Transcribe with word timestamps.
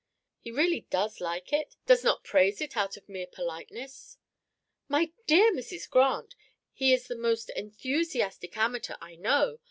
"He 0.39 0.49
really 0.49 0.87
does 0.89 1.21
like 1.21 1.53
it, 1.53 1.75
does 1.85 2.03
not 2.03 2.23
praise 2.23 2.59
it 2.59 2.75
out 2.75 2.97
of 2.97 3.07
mere 3.07 3.27
politeness?" 3.27 4.17
"My 4.87 5.11
dear 5.27 5.53
Mrs. 5.53 5.87
Grant! 5.87 6.33
He 6.73 6.91
is 6.91 7.05
the 7.05 7.15
most 7.15 7.51
enthusiastic 7.51 8.57
amateur 8.57 8.95
I 8.99 9.13
know. 9.13 9.59